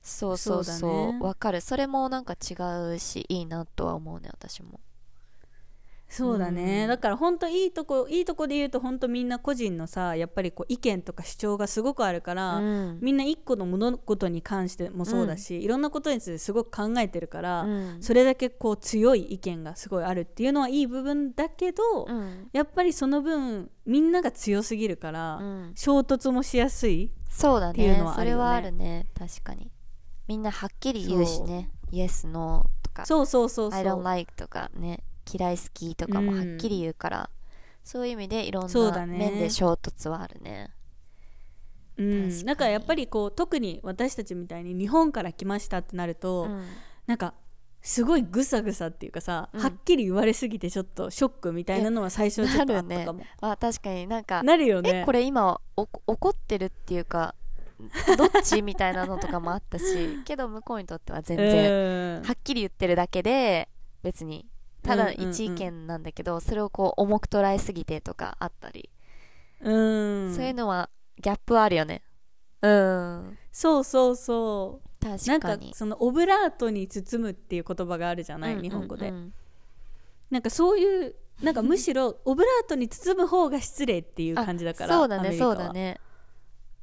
[0.02, 1.18] そうそうそうそうだね。
[1.20, 1.60] わかる。
[1.60, 2.54] それもなんか違
[2.94, 4.80] うしいいなとは思うね私も
[6.10, 6.88] そうだね、うん。
[6.88, 12.98] だから本当いいとこいいとこで言うと本当みんな個人のさやっぱりこう意見とか主張がすごくあるから、うん。
[13.00, 18.02] みんな一個の物事に関してもそうだし、いろんなことについてすごく考えてるから、うん。
[18.02, 22.48] それだけこう強い意見がすごいあるっていうのはいい部分だけど、うん。
[22.52, 25.72] やっぱりその分みんなが強すぎるから、うん。
[25.76, 28.38] 衝突もしやすいそうだっていうねのはあるよね。
[28.38, 29.06] それはあるね。
[29.16, 29.70] 確かに。
[30.26, 31.70] みんなはっきり言うしね。
[31.92, 33.06] Yes, No とか。
[33.06, 33.80] そうそうそうそう。
[33.80, 37.30] I don't like とかね嫌い好きとかもはっきり言うから、
[37.84, 40.70] そういう意味でいろんな面で衝突はあるね。
[41.96, 42.22] うん。
[42.22, 42.44] 確かに。
[42.44, 46.64] だからやっぱりこう特に私たちみたいに日本から来ましたってなると、うん。
[47.06, 47.34] なんか
[47.82, 49.60] すごいぐさぐさっていうかさ、うん。
[49.60, 53.22] はっきり言われすぎてちょっとショックみたいなのは最初ちょっとあったかも。
[53.40, 55.02] あ確かになんかなるよね。
[55.02, 57.34] えこれ今お怒ってるっていうか
[58.16, 59.84] どっちみたいなのとかもあったし
[60.24, 63.68] けど向こうにとっては全然然はっきり言ってるだけで
[64.02, 64.46] 別に
[64.82, 65.30] ただうんうんうん。
[65.30, 68.90] 一意見なんだけど、それをこう重く捉えすぎてとかあったり、
[69.60, 69.70] う
[70.28, 70.34] ん。
[70.34, 70.90] そういうのは
[71.20, 72.02] ギャップあるよね。
[72.62, 73.38] うん。
[73.52, 74.90] そうそうそう。
[75.04, 79.34] なんか確かにそのオブラートに包むっていう言葉があるじゃない、うん日本語で、うんうん
[80.30, 85.98] なんかそういうなんかむしろオブラートに包む方が失礼っていう感じだからそうだねそうだね。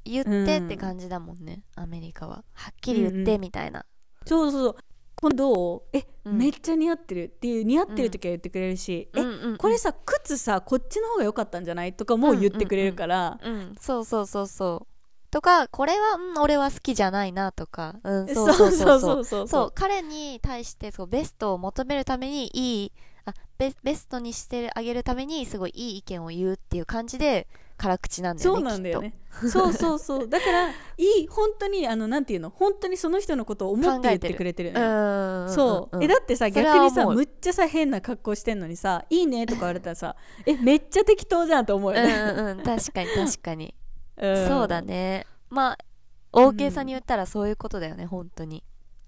[0.04, 2.44] 言ってって感じだもんね、アメリカは。
[2.54, 3.26] はっきり言っうんうん。
[3.26, 3.86] てみたいな、
[4.26, 4.76] そうそうそう
[5.20, 6.38] 今度どうえ、うん。
[6.38, 9.58] めっちゃ似合ってるっていう似合ってる時は言ってくれるし、えうんうんうん。
[9.58, 14.98] これさ靴さこっちの方が良かったんじゃないとかも言ってくれるから、うんそうそうそうそう
[15.30, 18.98] とかこれは、うん、俺は好きじゃないなとか、うん、そそううそう。
[18.98, 19.48] うそううそう。
[19.48, 22.92] そう彼に対してそうベストを求めるためにいい
[23.26, 27.48] あベベストにしてあげるためにすごいいい意見を言うっていう感じで
[27.78, 29.14] 辛口なんだよねそうなんだよね。
[29.52, 30.28] そうそうそう。
[30.30, 42.64] だからいい本当にああのなんていうの本当にその人のことを思って言ってくれてるそう、んんえだってさ逆にさむっちゃさ変な格好してんのにさ「いいね」とか言われたらさ「えめっちゃ適当じゃん」と思うよね、うんうんうん。
[42.64, 43.76] 確かに確かに、
[44.18, 44.48] うん。
[44.48, 45.26] そうだね。
[45.50, 45.78] まあ
[46.32, 48.64] 大げさに言ったらそういうことだよね本当に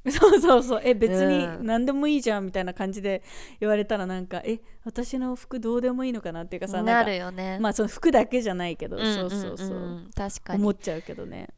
[0.10, 0.82] そうそうそう。
[0.84, 1.66] え別にうん。
[1.66, 3.22] 何でもいいじゃんみたいな感じで
[3.60, 7.60] 言われたらなんかえ私の服どうでもいいのかなっていうかさなるよね。
[7.60, 10.62] まあその服だけじゃないけど、うんうんそうそうそう、んん確かに。
[10.62, 11.50] 思っちゃうけどね。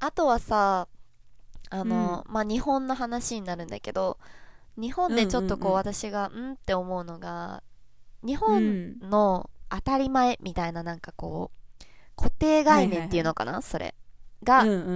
[0.00, 0.88] あとはさ
[1.70, 4.16] あの、まあ日本の話になるんだけど
[4.78, 5.92] 日本でちょっとこう、うんうんうん。
[5.92, 7.62] 私がうんって思うのが
[8.22, 11.84] 日う本んの当たり前みたいななんかこう
[12.16, 13.94] 固定概念っていうのかな、それ。
[14.42, 14.86] がうんうんうんう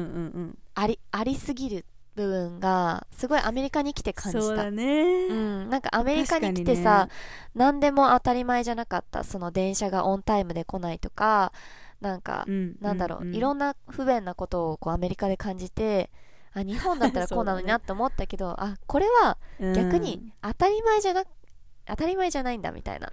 [0.41, 0.59] ん。
[0.75, 4.45] ありありすぎる部分がすごいアメリカに来て感じた。
[4.45, 7.09] そうだね、うん、なんかアメリカに来てさ、
[7.55, 11.53] 何でも当たり前じゃなかったその電車がオンタイムで来ないとか
[12.01, 16.11] なんか、うんなんだろう、いろんんな不便なことをこうアメリカで感じて
[16.53, 19.39] あ日本だったら こうなのになって思ったけど、あこれは
[19.75, 21.25] 逆に当たり前じゃな
[21.87, 23.09] 当たり前じゃないんだみたいな。
[23.09, 23.11] っ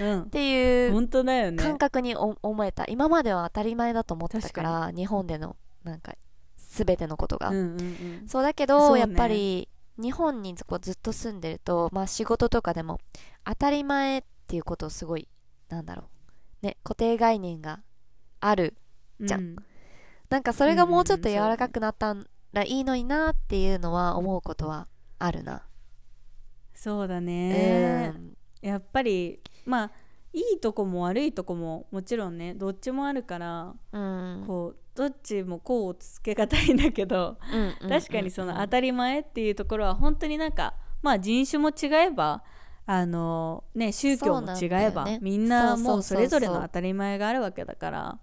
[0.00, 1.62] うん、 ていう本当だよね。
[1.62, 2.84] 感覚にお思えた。
[2.88, 6.12] 今までは当たり前だと思ってたか確ら日本でのなんか
[6.84, 7.64] 全てのことが、うんうんう
[8.24, 8.28] ん。
[8.28, 9.00] そうだけど、ね。
[9.00, 13.00] やっぱり日本にこうずっと住んでると、まあ、仕事とかでも
[13.44, 15.28] 当たり前っていうことをすごい
[15.68, 16.04] なんだろ
[16.62, 16.66] う。
[16.66, 17.80] ね固定概念が
[18.40, 18.74] ある
[19.20, 19.40] じゃん。
[19.40, 19.56] うん。
[20.28, 22.14] なんかそれがもうちょっとうん柔らかくなった
[22.52, 25.62] らいいのになっていうのは思うことはあるな、
[26.74, 28.36] そうだうね、ん。
[28.60, 29.92] やっぱりまあ
[30.32, 34.44] いいとこも悪いとこももちろんねどっちもあるからうん。
[34.46, 37.36] こうどっちもこうつけがたいんだけど
[37.82, 42.42] うん確かにその当あたり前っていうところは本当になんかまあ人種も違えば
[42.86, 45.18] あのね宗教も違えば、ね。
[45.20, 48.18] みんなもうそれぞれの当たり前があるわけだから。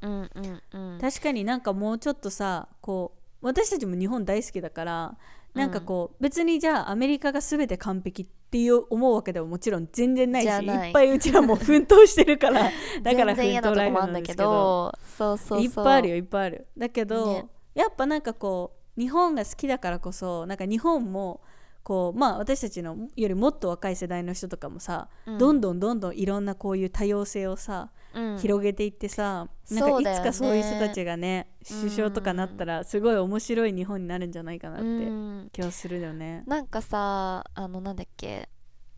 [1.01, 5.17] 確かになんかもうちょっとさこう私たちも日本大好きだから
[5.53, 10.49] なんかこう、別にじゃあアメリカが全て完璧っていう思うわけでももちろん全然ないしい。
[10.49, 14.43] いっぱいうちらも奮闘してるから だから奮闘ライフなんですんだけけど。
[14.43, 15.61] どそうそうそう。
[15.61, 17.47] いっぱいあるよいっぱいあるだけど、ね。
[17.75, 21.41] やっぱなんかこう日本が好きだからこそなんか日本も
[21.83, 25.37] こうまあ私たちのよりもっと若い世代の人とかもさ、うん。
[25.37, 28.02] どんどんどんどんいろんなこういう多様性をさ、うん
[28.39, 31.79] 広げていってさなんかいつかそういう人たちがねうん。
[31.79, 35.49] 首相とかなったらすごい面白い日本になるんじゃないかなっうてん。
[35.51, 36.43] 気はするよね。
[36.45, 38.49] なんかさあのなんだっけ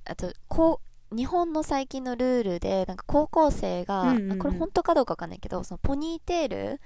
[0.05, 4.31] あとこう日本の最近のルールでなんか高校生が、うんうんうん。
[4.33, 6.81] あこれ本当かどうかわかんないけどそのポニーテール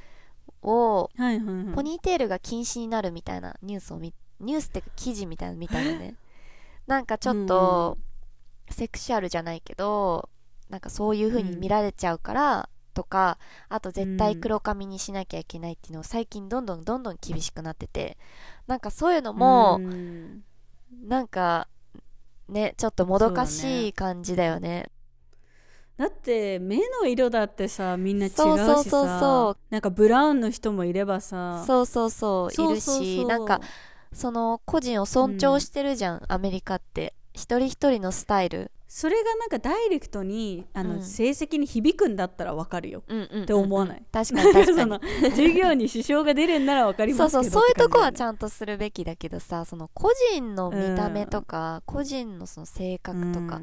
[0.62, 1.74] を、はいはいはい。
[1.74, 6.16] ポニーテールが禁止になるみたいなニュースを見ニュースっていうか記事みたいなの見たのね。
[6.88, 8.00] なんかちょっと、
[8.72, 10.28] セクシュアルじゃないけど
[10.70, 13.38] なんかそういう風に見られちゃうから、とか
[13.70, 18.18] あと絶対黒髪にしなきゃいけないっていうのを最近どんどんどんどん厳しくなってて
[18.68, 20.44] なんかそういうのも、うん。
[21.08, 21.68] なんか
[22.50, 24.90] ねちょっともどかしい感じだよね。
[25.98, 32.54] だって目の色だってさみんな違うしさそうそうそうなんかブラウンの人もいればさそうそうそう。
[32.54, 33.62] いるしなんか
[34.12, 38.72] その個人を尊重してるじゃん、アメリカって一人一人のスタイル。
[38.88, 41.04] それがなんかダイレクトにあの、うん。
[41.04, 43.04] 成績に響くんだったらわかるよ。
[43.42, 44.04] って思わない。
[44.12, 47.44] 確かに確か そにの授業に支障が出るんならわかりそうますけど。
[47.44, 53.62] そうそういうとこはちゃゃんとするべきだけどさその個人の見た目とか、個人のその性格とか、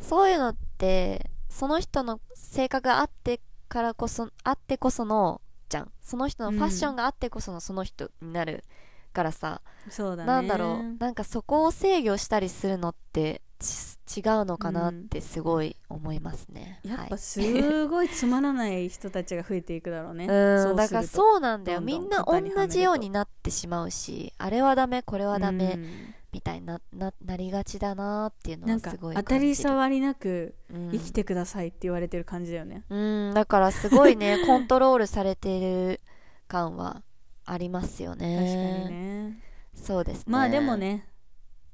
[0.00, 5.92] そういうのってその人の性格があってからこそあってこそのじゃん。
[6.00, 8.64] その人のファッションがあってこそのその人になる
[9.12, 10.26] からさ、そうだね。
[10.26, 20.26] なんだろうなんかそこを制御したりするのってち違うのかなってすごい思いますね、はいやっぱすごいつまらない人たちが増えていくだろうね。
[20.28, 21.80] うんだからうそうなんだよ。
[21.80, 26.14] みんな同じようになってしまうしあれはダメこれはダメ、うん。
[26.32, 30.90] みたいになななりがちだなっていうのはすごい当たり障りなくうん。
[30.90, 32.96] 生きてくださいって言われてる感じだよね、う
[33.30, 36.00] んだからすごいね コントロールされてる
[36.48, 37.02] 感は
[37.44, 39.38] ありますよ確かねにね。
[39.74, 40.24] そうですね。
[40.28, 41.08] まあでもね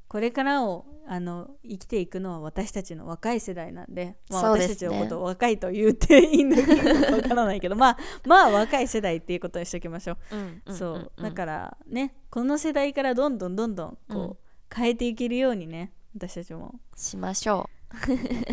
[0.09, 14.37] これからをあの生きていくのは私たちの若い世代なんで、まあ、私たちのことを若いと言っていいのかわからないけど まあまあ若い世代っていうことにしておきましょう、うんうんそう、だからねこの世代からどんどんどんどんこう、うん。
[14.75, 17.69] 変えていけるようにね私たちもしましょ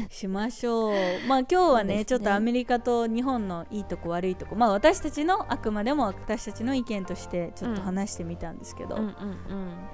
[0.09, 0.93] しましょう。
[1.27, 2.05] まあ今日はねね。
[2.05, 4.55] ちょっとアメリカと日本のいいとこ悪いとこ。
[4.55, 9.13] まあ私たちのあくまでも私たちの意見としてちょっと話してみたんですけど、ううんうん。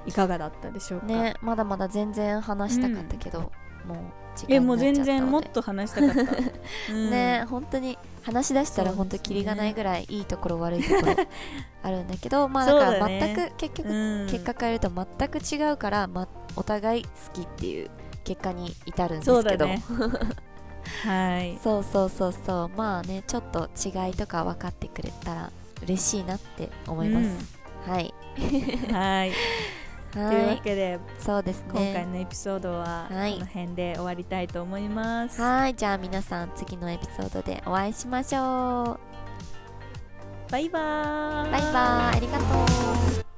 [0.06, 3.52] いかがだったでしょうか、うんねまだまだ全然話したかったけど、
[3.86, 3.98] もう
[4.36, 6.34] 時間えもう全然もっと話したかった、
[6.94, 7.10] うん。
[7.10, 11.16] ね本当に話し出したら本当キリがないぐらいいいところ悪いところ
[11.84, 14.28] あるんだけど まあだから全く結局うん。
[14.30, 17.90] 結果変えると全く違うから、ま、お互い好きっていう
[18.32, 19.68] 結果に至るんですけど。
[19.68, 21.60] はい。
[21.64, 22.70] そうそうそうそう。
[22.78, 25.52] まあねちょっと違いとか分かってくれたら
[25.84, 27.28] 嬉しいなって思います、
[27.90, 28.14] はい。
[28.92, 29.32] はい。
[30.14, 33.40] というはいわけでそうです今回ねのエピソードはこはい。
[33.40, 35.76] の辺で終わりたいと思います、はい。
[35.76, 39.00] じゃあ皆さん次のエピソードでお会いしましょう。
[40.52, 41.52] バイバーイ。
[41.52, 42.18] バイバイ。
[42.18, 43.31] ありがとう